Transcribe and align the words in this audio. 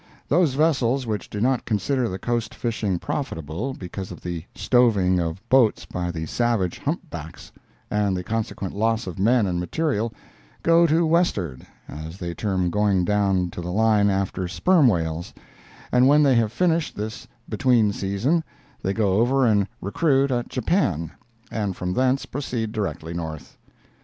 Those 0.29 0.55
vessels 0.55 1.05
which 1.05 1.29
do 1.29 1.39
not 1.39 1.63
consider 1.63 2.09
the 2.09 2.17
coast 2.17 2.55
fishing 2.55 2.97
profitable, 2.97 3.75
because 3.75 4.09
of 4.11 4.21
the 4.21 4.45
"stoving" 4.55 5.19
of 5.19 5.47
boats 5.47 5.85
by 5.85 6.09
the 6.09 6.25
savage 6.25 6.79
hump 6.79 7.07
backs 7.11 7.51
and 7.91 8.17
the 8.17 8.23
consequent 8.23 8.73
loss 8.75 9.05
of 9.05 9.19
men 9.19 9.45
and 9.45 9.59
material, 9.59 10.11
go 10.63 10.87
to 10.87 11.05
"west'ard," 11.05 11.67
as 11.87 12.17
they 12.17 12.33
term 12.33 12.71
going 12.71 13.05
down 13.05 13.51
to 13.51 13.61
the 13.61 13.71
line 13.71 14.09
after 14.09 14.47
sperm 14.47 14.87
whales; 14.87 15.35
and 15.91 16.07
when 16.07 16.23
they 16.23 16.33
have 16.33 16.51
finished 16.51 16.95
this 16.95 17.27
"between 17.47 17.93
season," 17.93 18.43
they 18.81 18.93
go 18.93 19.19
over 19.19 19.45
and 19.45 19.67
"recruit" 19.81 20.31
at 20.31 20.49
Japan, 20.49 21.11
and 21.51 21.75
from 21.75 21.93
thence 21.93 22.25
proceed 22.25 22.71
directly 22.71 23.13
north. 23.13 23.55